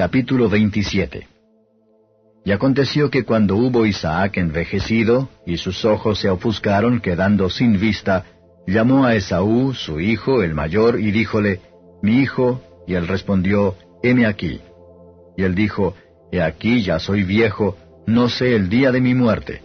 [0.00, 1.28] Capítulo 27
[2.46, 8.24] Y aconteció que cuando hubo Isaac envejecido, y sus ojos se ofuscaron quedando sin vista,
[8.66, 11.60] llamó a Esaú, su hijo, el mayor, y díjole,
[12.00, 14.62] Mi hijo, y él respondió, Heme aquí.
[15.36, 15.94] Y él dijo,
[16.32, 17.76] He aquí ya soy viejo,
[18.06, 19.60] no sé el día de mi muerte.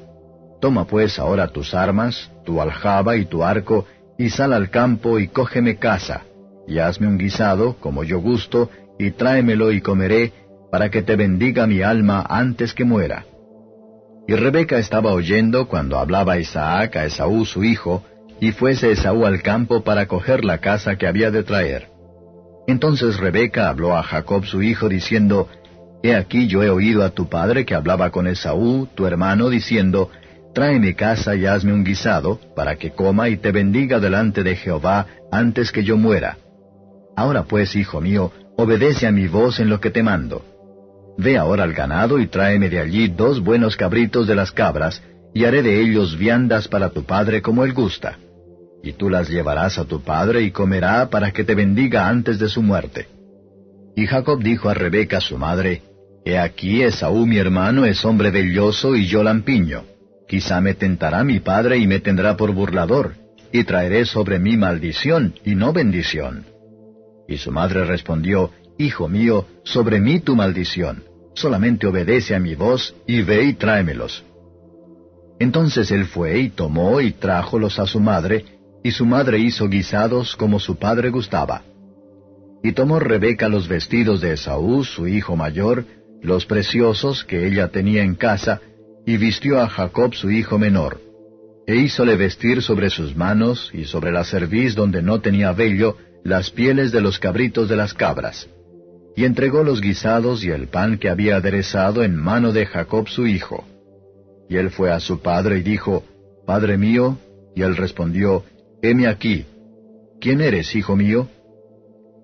[0.59, 3.85] Toma pues ahora tus armas, tu aljaba y tu arco,
[4.17, 6.23] y sal al campo y cógeme casa,
[6.67, 10.33] y hazme un guisado, como yo gusto, y tráemelo y comeré,
[10.71, 13.25] para que te bendiga mi alma antes que muera.
[14.27, 18.03] Y Rebeca estaba oyendo cuando hablaba Isaac a Esaú su hijo,
[18.39, 21.87] y fuese Esaú al campo para coger la casa que había de traer.
[22.67, 25.47] Entonces Rebeca habló a Jacob su hijo, diciendo,
[26.01, 30.09] He aquí yo he oído a tu padre que hablaba con Esaú, tu hermano, diciendo,
[30.53, 35.05] Tráeme casa y hazme un guisado, para que coma y te bendiga delante de Jehová
[35.31, 36.37] antes que yo muera.
[37.15, 40.43] Ahora pues, hijo mío, obedece a mi voz en lo que te mando.
[41.17, 45.01] Ve ahora al ganado y tráeme de allí dos buenos cabritos de las cabras,
[45.33, 48.17] y haré de ellos viandas para tu padre como él gusta.
[48.83, 52.47] Y tú las llevarás a tu padre y comerá para que te bendiga antes de
[52.47, 53.07] su muerte.
[53.95, 55.81] Y Jacob dijo a Rebeca su madre,
[56.25, 59.83] He aquí Esaú mi hermano es hombre velloso y yo lampiño.
[60.27, 63.13] Quizá me tentará mi padre y me tendrá por burlador,
[63.51, 66.45] y traeré sobre mí maldición y no bendición.
[67.27, 72.95] Y su madre respondió, Hijo mío, sobre mí tu maldición, solamente obedece a mi voz
[73.07, 74.23] y ve y tráemelos.
[75.39, 78.45] Entonces él fue y tomó y trájolos a su madre,
[78.83, 81.63] y su madre hizo guisados como su padre gustaba.
[82.63, 85.85] Y tomó Rebeca los vestidos de Esaú, su hijo mayor,
[86.21, 88.61] los preciosos que ella tenía en casa,
[89.05, 90.99] y vistió a Jacob su hijo menor.
[91.67, 96.49] E hízole vestir sobre sus manos y sobre la cerviz donde no tenía vello, las
[96.49, 98.49] pieles de los cabritos de las cabras.
[99.15, 103.27] Y entregó los guisados y el pan que había aderezado en mano de Jacob su
[103.27, 103.63] hijo.
[104.49, 106.03] Y él fue a su padre y dijo,
[106.47, 107.19] Padre mío,
[107.55, 108.43] y él respondió,
[108.81, 109.45] Heme aquí.
[110.19, 111.29] ¿Quién eres, hijo mío?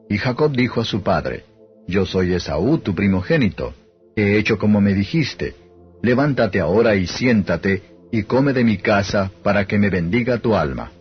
[0.09, 1.44] Y Jacob dijo a su padre,
[1.88, 3.75] Yo soy Esaú, tu primogénito.
[4.16, 5.53] He hecho como me dijiste.
[6.01, 10.91] Levántate ahora y siéntate, y come de mi casa, para que me bendiga tu alma.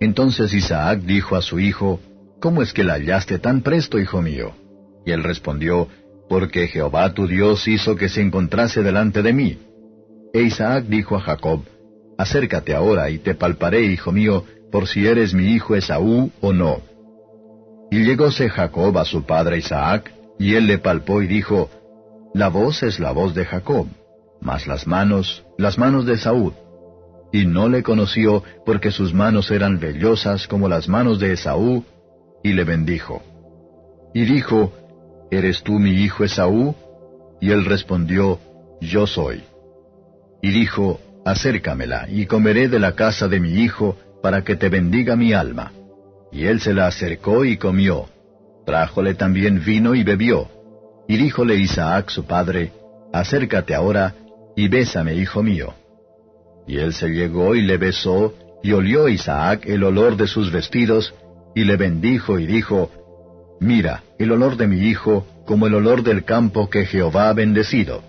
[0.00, 1.98] Entonces Isaac dijo a su hijo,
[2.40, 4.52] ¿Cómo es que la hallaste tan presto, hijo mío?
[5.04, 5.88] Y él respondió,
[6.28, 9.58] Porque Jehová tu Dios hizo que se encontrase delante de mí.
[10.32, 11.62] E Isaac dijo a Jacob,
[12.16, 16.80] Acércate ahora y te palparé, hijo mío, por si eres mi hijo Esaú o no.
[17.90, 21.68] Y llegóse Jacob a su padre Isaac, y él le palpó y dijo,
[22.32, 23.86] La voz es la voz de Jacob,
[24.40, 26.54] mas las manos, las manos de Esaú.
[27.32, 31.84] Y no le conoció porque sus manos eran vellosas como las manos de Esaú,
[32.42, 33.22] y le bendijo.
[34.14, 34.72] Y dijo,
[35.30, 36.74] ¿Eres tú mi hijo Esaú?
[37.40, 38.38] Y él respondió,
[38.80, 39.42] Yo soy.
[40.42, 45.16] Y dijo, Acércamela, y comeré de la casa de mi hijo, para que te bendiga
[45.16, 45.72] mi alma.
[46.32, 48.06] Y él se la acercó y comió.
[48.66, 50.48] Trájole también vino y bebió.
[51.08, 52.72] Y díjole Isaac su padre,
[53.12, 54.14] Acércate ahora,
[54.56, 55.74] y bésame, hijo mío.
[56.66, 61.14] Y él se llegó y le besó, y olió Isaac el olor de sus vestidos,
[61.54, 62.90] y le bendijo y dijo,
[63.60, 68.02] Mira, el olor de mi hijo, como el olor del campo que Jehová ha bendecido.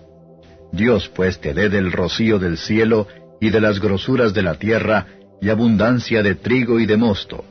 [0.72, 3.06] Dios pues te dé del rocío del cielo,
[3.40, 5.06] y de las grosuras de la tierra,
[5.40, 7.44] y abundancia de trigo y de mosto.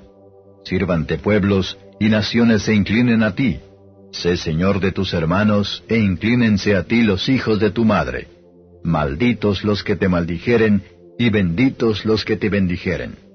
[0.64, 3.60] Sírvante pueblos, y naciones se inclinen a ti.
[4.12, 8.28] Sé Señor de tus hermanos, e inclínense a ti los hijos de tu madre.
[8.84, 10.82] Malditos los que te maldijeren,
[11.20, 13.31] y benditos los que te bendijeren.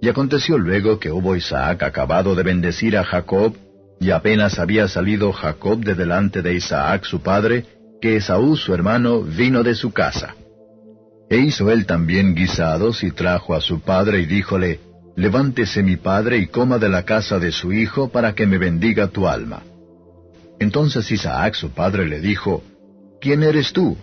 [0.00, 3.54] Y aconteció luego que hubo Isaac acabado de bendecir a Jacob,
[3.98, 7.64] y apenas había salido Jacob de delante de Isaac su padre,
[8.00, 10.34] que Esaú su hermano vino de su casa.
[11.28, 14.80] E hizo él también guisados y trajo a su padre y díjole,
[15.16, 19.08] Levántese mi padre y coma de la casa de su hijo para que me bendiga
[19.08, 19.62] tu alma.
[20.58, 22.62] Entonces Isaac su padre le dijo,
[23.20, 23.96] ¿Quién eres tú?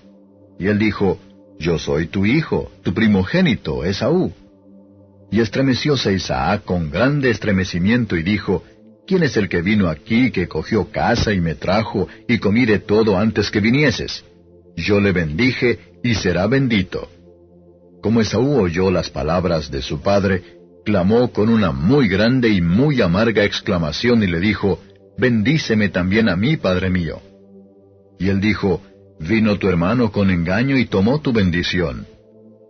[0.59, 1.19] Y él dijo,
[1.59, 4.33] Yo soy tu hijo, tu primogénito, Esaú.
[5.33, 8.63] Y estremecióse Isaac con grande estremecimiento y dijo,
[9.07, 12.77] ¿quién es el que vino aquí, que cogió casa y me trajo, y comí de
[12.77, 14.23] todo antes que vinieses?
[14.77, 17.09] Yo le bendije, y será bendito.
[18.03, 20.43] Como Esaú oyó las palabras de su padre,
[20.85, 24.83] clamó con una muy grande y muy amarga exclamación y le dijo,
[25.17, 27.19] Bendíceme también a mí, padre mío.
[28.19, 28.83] Y él dijo,
[29.19, 32.05] Vino tu hermano con engaño y tomó tu bendición.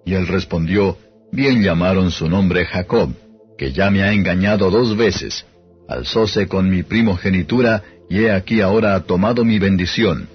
[0.05, 0.97] Y él respondió,
[1.33, 3.09] Bien llamaron su nombre Jacob,
[3.57, 5.43] que ya me ha engañado dos veces.
[5.89, 10.29] Alzóse con mi primogenitura, y he aquí ahora ha tomado mi bendición.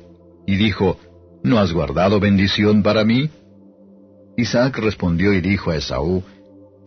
[0.44, 0.98] Y dijo,
[1.44, 3.30] ¿No has guardado bendición para mí?
[4.36, 6.24] Isaac respondió y dijo a Esaú,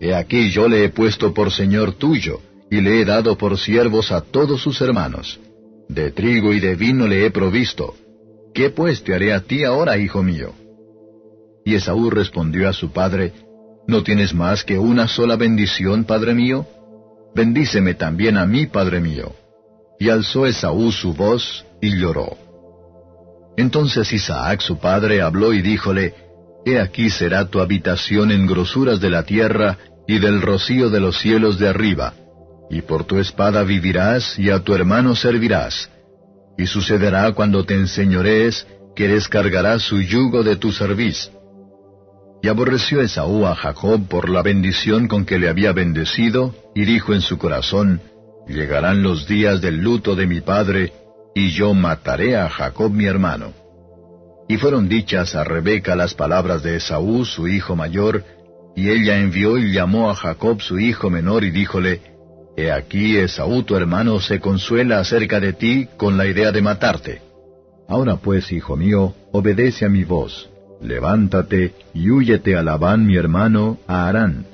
[0.02, 4.12] He aquí yo le he puesto por señor tuyo, y le he dado por siervos
[4.12, 5.40] a todos sus hermanos.
[5.88, 7.96] De trigo y de vino le he provisto.
[8.54, 10.52] ¿Qué pues te haré a ti ahora, hijo mío?
[11.64, 13.32] Y Esaú respondió a su padre,
[13.88, 16.66] ¿No tienes más que una sola bendición, padre mío?
[17.34, 19.34] Bendíceme también a mí, padre mío.
[20.00, 22.38] Y alzó Esaú su voz y lloró.
[23.58, 26.14] Entonces Isaac su padre habló y díjole,
[26.66, 31.20] He aquí será tu habitación en grosuras de la tierra y del rocío de los
[31.20, 32.14] cielos de arriba,
[32.70, 35.90] y por tu espada vivirás y a tu hermano servirás.
[36.58, 41.32] Y sucederá cuando te enseñorees que descargarás su yugo de tu cerviz.
[42.44, 47.14] Y aborreció Esaú a Jacob por la bendición con que le había bendecido, y dijo
[47.14, 48.02] en su corazón,
[48.48, 50.92] Llegarán los días del luto de mi padre,
[51.36, 53.54] y yo mataré a Jacob mi hermano.
[54.50, 58.24] Y fueron dichas a Rebeca las palabras de Esaú, su hijo mayor,
[58.76, 62.02] y ella envió y llamó a Jacob su hijo menor y díjole,
[62.58, 67.22] He aquí Esaú tu hermano se consuela acerca de ti con la idea de matarte.
[67.88, 70.50] Ahora pues, hijo mío, obedece a mi voz,
[70.82, 74.46] levántate y húyete a Labán mi hermano, a Harán,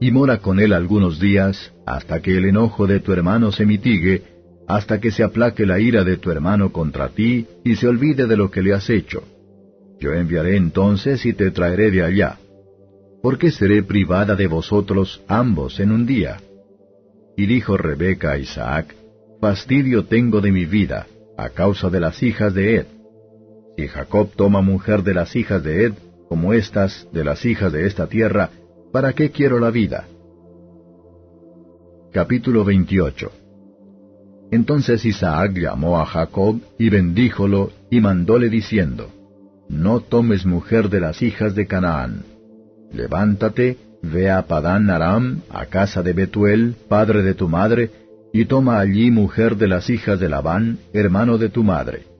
[0.00, 4.22] y mora con él algunos días, hasta que el enojo de tu hermano se mitigue,
[4.66, 8.36] hasta que se aplaque la ira de tu hermano contra ti, y se olvide de
[8.36, 9.22] lo que le has hecho
[10.04, 12.38] yo enviaré entonces y te traeré de allá.
[13.22, 16.36] porque seré privada de vosotros ambos en un día?
[17.38, 18.94] Y dijo Rebeca a Isaac,
[19.40, 21.06] Fastidio tengo de mi vida,
[21.38, 22.86] a causa de las hijas de Ed.
[23.76, 25.94] Si Jacob toma mujer de las hijas de Ed,
[26.28, 28.50] como estas de las hijas de esta tierra,
[28.92, 30.04] ¿para qué quiero la vida?
[32.12, 33.32] Capítulo 28
[34.52, 39.10] Entonces Isaac llamó a Jacob y bendíjolo y mandóle diciendo,
[39.68, 42.22] no tomes mujer de las hijas de Canaán.
[42.92, 47.90] Levántate, ve a Padán Aram, a casa de Betuel, padre de tu madre,
[48.32, 52.13] y toma allí mujer de las hijas de Labán, hermano de tu madre.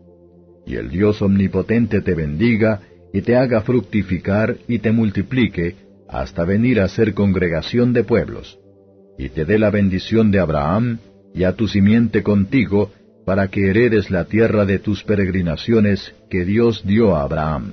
[0.67, 2.81] Y el Dios omnipotente te bendiga,
[3.13, 5.77] y te haga fructificar, y te multiplique,
[6.09, 8.59] hasta venir a ser congregación de pueblos.
[9.19, 10.99] Y te dé la bendición de Abraham,
[11.35, 12.93] y a tu simiente contigo,
[13.25, 17.73] para que heredes la tierra de tus peregrinaciones que Dios dio a Abraham.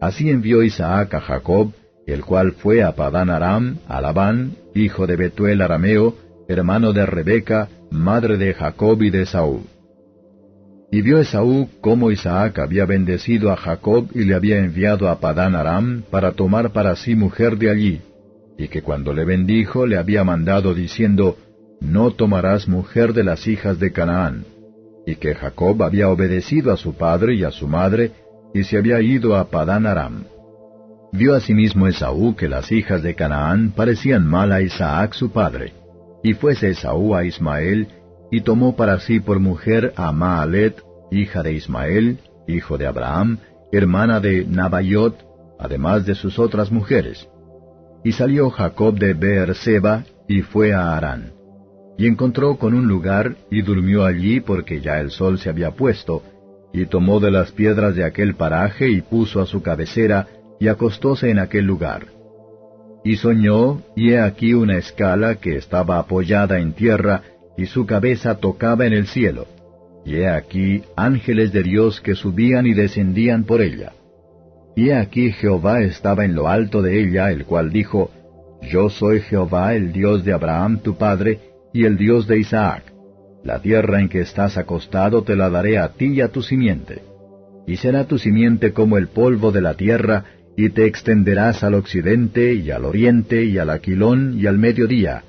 [0.00, 1.72] Así envió Isaac a Jacob,
[2.06, 6.14] el cual fue a Padán Aram, a Labán, hijo de Betuel arameo,
[6.48, 9.62] hermano de Rebeca, madre de Jacob y de Saúl.
[10.90, 15.54] Y vio Esaú cómo Isaac había bendecido a Jacob y le había enviado a Padán
[15.54, 18.00] Aram para tomar para sí mujer de allí,
[18.56, 21.36] y que cuando le bendijo le había mandado diciendo,
[21.80, 24.44] no tomarás mujer de las hijas de Canaán,
[25.06, 28.12] y que Jacob había obedecido a su padre y a su madre,
[28.54, 30.24] y se había ido a Padán Aram.
[31.12, 35.74] Vio asimismo Esaú que las hijas de Canaán parecían mal a Isaac su padre,
[36.22, 37.88] y fuese Esaú a Ismael,
[38.30, 43.38] y tomó para sí por mujer a Maalet, hija de Ismael, hijo de Abraham,
[43.72, 45.16] hermana de Nabayot,
[45.58, 47.28] además de sus otras mujeres.
[48.04, 51.38] Y salió Jacob de Beerseba, y fue a Harán
[51.98, 56.22] y encontró con un lugar y durmió allí porque ya el sol se había puesto,
[56.72, 60.28] y tomó de las piedras de aquel paraje y puso a su cabecera,
[60.60, 62.06] y acostóse en aquel lugar.
[63.04, 67.22] Y soñó, y he aquí una escala que estaba apoyada en tierra,
[67.58, 69.46] y su cabeza tocaba en el cielo.
[70.06, 73.92] Y he aquí ángeles de Dios que subían y descendían por ella.
[74.76, 78.12] Y he aquí Jehová estaba en lo alto de ella, el cual dijo,
[78.62, 81.40] Yo soy Jehová el Dios de Abraham tu padre,
[81.74, 82.84] y el Dios de Isaac.
[83.42, 87.02] La tierra en que estás acostado te la daré a ti y a tu simiente.
[87.66, 90.24] Y será tu simiente como el polvo de la tierra,
[90.56, 95.24] y te extenderás al occidente y al oriente y al aquilón y al mediodía,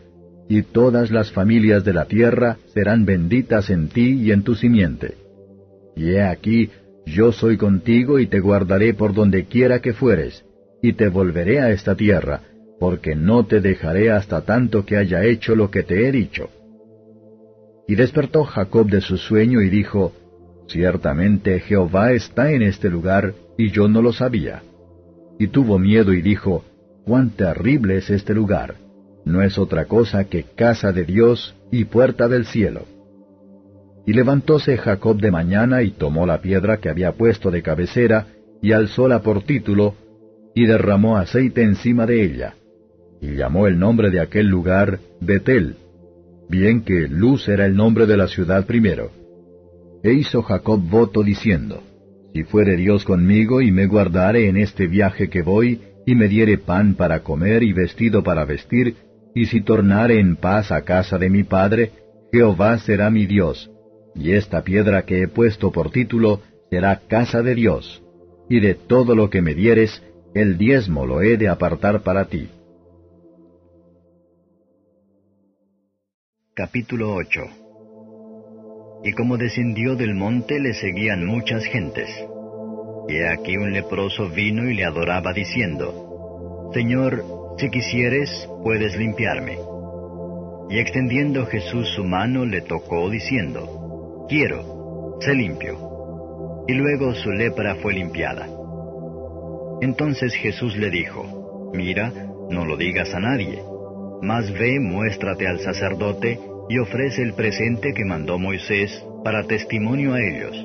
[0.49, 5.13] y todas las familias de la tierra serán benditas en ti y en tu simiente.
[5.95, 6.71] Y he aquí,
[7.05, 10.43] yo soy contigo y te guardaré por donde quiera que fueres,
[10.81, 12.41] y te volveré a esta tierra,
[12.79, 16.49] porque no te dejaré hasta tanto que haya hecho lo que te he dicho.
[17.87, 20.13] Y despertó Jacob de su sueño y dijo,
[20.67, 24.63] Ciertamente Jehová está en este lugar, y yo no lo sabía.
[25.37, 26.63] Y tuvo miedo y dijo,
[27.05, 28.75] Cuán terrible es este lugar.
[29.29, 32.85] No es otra cosa que casa de Dios y puerta del cielo.
[34.07, 38.25] Y levantóse Jacob de mañana y tomó la piedra que había puesto de cabecera,
[38.59, 39.93] y alzóla por título,
[40.55, 42.55] y derramó aceite encima de ella.
[43.21, 45.75] Y llamó el nombre de aquel lugar Betel,
[46.49, 49.11] bien que Luz era el nombre de la ciudad primero.
[50.01, 51.83] E hizo Jacob voto diciendo,
[52.33, 56.57] Si fuere Dios conmigo y me guardare en este viaje que voy, y me diere
[56.57, 58.95] pan para comer y vestido para vestir,
[59.35, 61.91] y si tornare en paz a casa de mi padre,
[62.31, 63.71] Jehová será mi Dios,
[64.15, 68.03] y esta piedra que he puesto por título será casa de Dios,
[68.49, 72.49] y de todo lo que me dieres, el diezmo lo he de apartar para ti.
[76.53, 77.69] Capítulo 8
[79.03, 82.09] y como descendió del monte le seguían muchas gentes.
[83.07, 87.23] Y aquí un leproso vino y le adoraba diciendo, Señor,
[87.59, 89.57] si quisieres, puedes limpiarme.
[90.69, 96.65] Y extendiendo Jesús su mano le tocó diciendo, Quiero, sé limpio.
[96.67, 98.47] Y luego su lepra fue limpiada.
[99.81, 102.13] Entonces Jesús le dijo, Mira,
[102.49, 103.61] no lo digas a nadie,
[104.21, 106.39] mas ve, muéstrate al sacerdote,
[106.69, 110.55] y ofrece el presente que mandó Moisés para testimonio a ellos.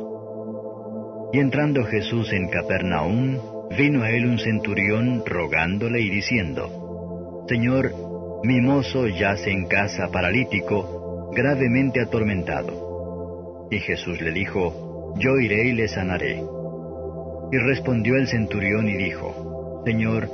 [1.33, 3.39] Y entrando Jesús en Capernaum,
[3.77, 6.84] vino a él un centurión rogándole y diciendo,
[7.49, 7.93] Señor,
[8.45, 13.69] mi mozo yace en casa paralítico, gravemente atormentado.
[13.71, 16.43] Y Jesús le dijo, Yo iré y le sanaré.
[17.53, 20.29] Y respondió el centurión y dijo, Señor,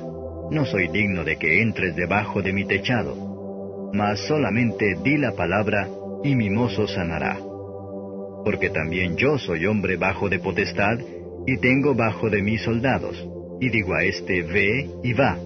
[0.50, 3.30] no soy digno de que entres debajo de mi techado
[3.92, 5.88] mas solamente di la palabra,
[6.22, 7.38] y mi mozo sanará.
[8.44, 10.98] Porque también yo soy hombre bajo de potestad,
[11.46, 13.26] y tengo bajo de mí soldados,
[13.60, 15.36] y digo a este, ve y va,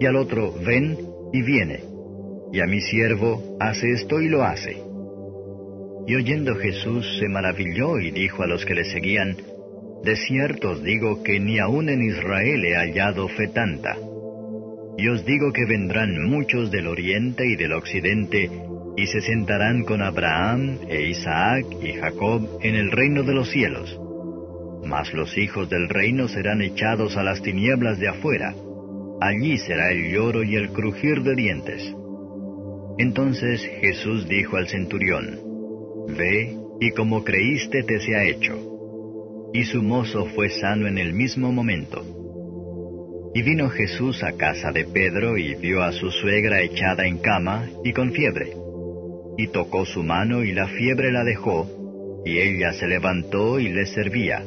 [0.00, 0.98] y al otro, ven
[1.32, 1.80] y viene,
[2.52, 4.76] y a mi siervo, hace esto y lo hace.
[6.06, 9.36] Y oyendo Jesús se maravilló y dijo a los que le seguían,
[10.04, 13.96] De cierto os digo que ni aun en Israel he hallado fe tanta.
[14.98, 18.50] Y os digo que vendrán muchos del oriente y del occidente,
[18.96, 23.98] y se sentarán con Abraham e Isaac y Jacob en el reino de los cielos.
[24.84, 28.54] Mas los hijos del reino serán echados a las tinieblas de afuera.
[29.20, 31.94] Allí será el lloro y el crujir de dientes.
[32.98, 35.38] Entonces Jesús dijo al centurión,
[36.16, 39.50] Ve, y como creíste te se ha hecho.
[39.52, 42.04] Y su mozo fue sano en el mismo momento.
[43.34, 47.68] Y vino Jesús a casa de Pedro y vio a su suegra echada en cama
[47.82, 48.52] y con fiebre.
[49.36, 53.86] Y tocó su mano y la fiebre la dejó, y ella se levantó y le
[53.86, 54.44] servía.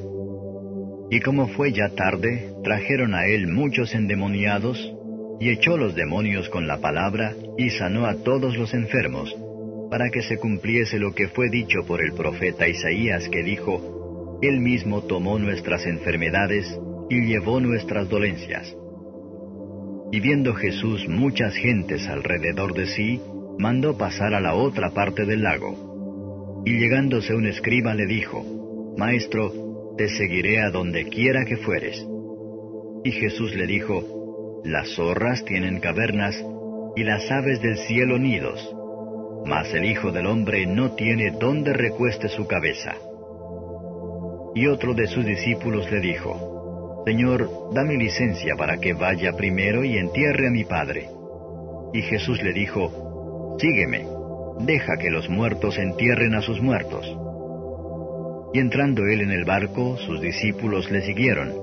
[1.10, 4.94] Y como fue ya tarde, trajeron a él muchos endemoniados,
[5.40, 9.34] y echó los demonios con la palabra, y sanó a todos los enfermos,
[9.90, 14.60] para que se cumpliese lo que fue dicho por el profeta Isaías, que dijo, Él
[14.60, 16.78] mismo tomó nuestras enfermedades,
[17.10, 18.76] y llevó nuestras dolencias.
[20.12, 23.22] Y viendo Jesús muchas gentes alrededor de sí,
[23.58, 26.64] mandó pasar a la otra parte del lago.
[26.66, 29.67] Y llegándose un escriba le dijo, Maestro,
[29.98, 32.06] te seguiré a donde quiera que fueres.
[33.04, 36.36] Y Jesús le dijo, Las zorras tienen cavernas,
[36.96, 38.76] y las aves del cielo nidos,
[39.46, 42.96] mas el Hijo del Hombre no tiene donde recueste su cabeza.
[44.56, 49.98] Y otro de sus discípulos le dijo, Señor, dame licencia para que vaya primero y
[49.98, 51.08] entierre a mi padre.
[51.94, 54.06] Y Jesús le dijo, Sígueme,
[54.60, 57.06] deja que los muertos entierren a sus muertos.
[58.54, 61.54] Y entrando él en el barco, sus discípulos le siguieron.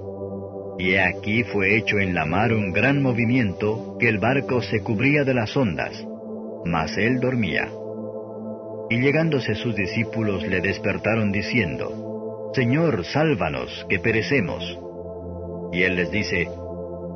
[0.79, 5.25] Y aquí fue hecho en la mar un gran movimiento, que el barco se cubría
[5.25, 6.05] de las ondas,
[6.65, 7.69] mas él dormía.
[8.91, 14.79] Y llegándose sus discípulos le despertaron diciendo, Señor, sálvanos, que perecemos.
[15.73, 16.49] Y él les dice,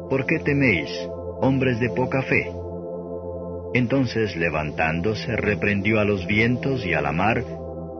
[0.09, 0.91] ¿por qué teméis,
[1.41, 2.51] hombres de poca fe?
[3.75, 7.45] Entonces levantándose reprendió a los vientos y a la mar,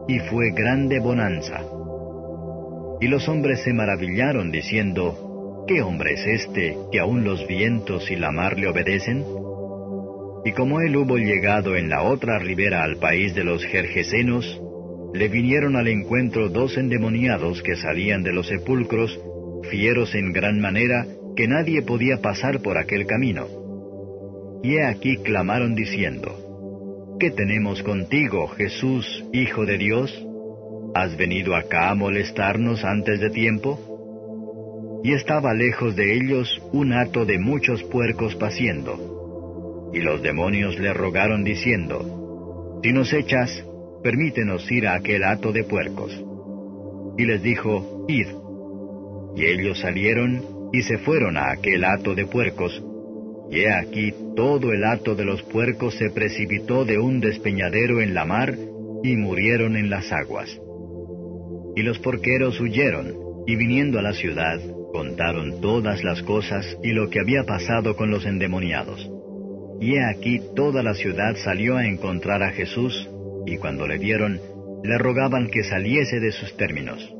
[0.09, 1.61] y fue grande bonanza.
[2.99, 8.15] Y los hombres se maravillaron diciendo, ¿qué hombre es este que aun los vientos y
[8.15, 9.23] la mar le obedecen?
[10.45, 14.59] Y como él hubo llegado en la otra ribera al país de los Jerjesenos,
[15.13, 19.15] le vinieron al encuentro dos endemoniados que salían de los sepulcros,
[19.69, 23.45] fieros en gran manera, que nadie podía pasar por aquel camino.
[24.63, 26.48] Y he aquí clamaron diciendo,
[27.19, 30.25] ¿Qué tenemos contigo, Jesús, Hijo de Dios?
[30.95, 35.01] ¿Has venido acá a molestarnos antes de tiempo?
[35.03, 39.89] Y estaba lejos de ellos un hato de muchos puercos paciendo.
[39.93, 43.65] Y los demonios le rogaron diciendo, Si nos echas,
[44.01, 46.17] permítenos ir a aquel hato de puercos.
[47.17, 48.27] Y les dijo, Id.
[49.35, 52.81] Y ellos salieron y se fueron a aquel hato de puercos,
[53.51, 58.13] y he aquí todo el hato de los puercos se precipitó de un despeñadero en
[58.13, 58.55] la mar,
[59.03, 60.59] y murieron en las aguas.
[61.75, 63.13] Y los porqueros huyeron,
[63.47, 64.59] y viniendo a la ciudad,
[64.91, 69.09] contaron todas las cosas y lo que había pasado con los endemoniados.
[69.79, 73.09] Y he aquí toda la ciudad salió a encontrar a Jesús,
[73.45, 74.39] y cuando le vieron,
[74.83, 77.13] le rogaban que saliese de sus términos.